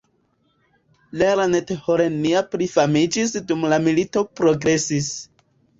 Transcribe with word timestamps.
Lernet-Holenia 1.23 2.43
pli 2.55 2.71
famiĝis 2.79 3.39
dum 3.53 3.71
la 3.75 3.83
milito 3.87 4.27
progresis. 4.41 5.17